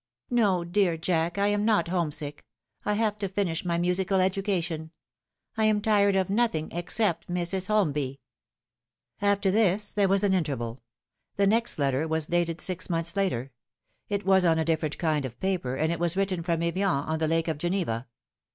"No, 0.31 0.63
dear 0.63 0.97
Jack, 0.97 1.37
I 1.37 1.49
am 1.49 1.63
not 1.63 1.87
home 1.89 2.09
sick. 2.09 2.43
I 2.85 2.95
have 2.95 3.19
to 3.19 3.29
finish 3.29 3.63
my 3.63 3.77
musical 3.77 4.19
education. 4.19 4.89
I 5.55 5.65
am 5.65 5.79
tired 5.79 6.15
of 6.15 6.27
nothing, 6.27 6.71
except 6.71 7.27
Mrs. 7.27 7.67
Holmby." 7.67 8.17
After 9.21 9.51
this 9.51 9.93
there 9.93 10.07
was 10.07 10.23
an 10.23 10.33
interval. 10.33 10.81
The 11.35 11.45
next 11.45 11.77
letter 11.77 12.07
was 12.07 12.25
dated 12.25 12.59
six 12.61 12.89
months 12.89 13.15
later. 13.15 13.51
It 14.09 14.25
was 14.25 14.43
on 14.43 14.57
a 14.57 14.65
different 14.65 14.97
kind 14.97 15.23
of 15.23 15.39
paper, 15.39 15.75
and 15.75 15.93
it 15.93 15.99
was 15.99 16.17
written 16.17 16.41
from 16.41 16.63
Evian, 16.63 16.89
on 16.89 17.19
the 17.19 17.27
Lake 17.27 17.47
of 17.47 17.59
Geneva. 17.59 18.07